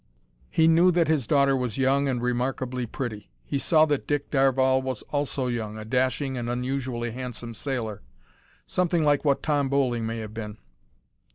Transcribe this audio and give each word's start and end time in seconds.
He 0.49 0.67
knew 0.67 0.89
that 0.93 1.07
his 1.07 1.27
daughter 1.27 1.55
was 1.55 1.77
young 1.77 2.07
and 2.07 2.23
remarkably 2.23 2.87
pretty. 2.87 3.29
He 3.45 3.59
saw 3.59 3.85
that 3.85 4.07
Dick 4.07 4.31
Darvall 4.31 4.81
was 4.81 5.03
also 5.11 5.45
young 5.45 5.77
a 5.77 5.85
dashing 5.85 6.37
and 6.39 6.49
unusually 6.49 7.11
handsome 7.11 7.53
sailor 7.53 8.01
something 8.65 9.03
like 9.03 9.23
what 9.23 9.43
Tom 9.43 9.69
Bowling 9.69 10.07
may 10.07 10.17
have 10.17 10.33
been. 10.33 10.57